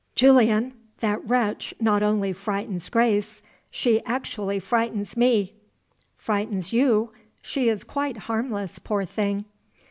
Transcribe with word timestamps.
Julian! 0.15 0.73
that 0.99 1.23
wretch 1.29 1.75
not 1.79 2.01
only 2.01 2.33
frightens 2.33 2.89
Grace 2.89 3.43
she 3.69 4.03
actually 4.03 4.59
frightens 4.59 5.15
me." 5.15 5.53
"Frightens 6.15 6.73
you? 6.73 7.11
She 7.39 7.69
is 7.69 7.83
quite 7.83 8.17
harmless, 8.17 8.79
poor 8.79 9.05
thing." 9.05 9.45